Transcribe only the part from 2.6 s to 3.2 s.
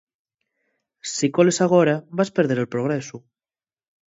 progresu.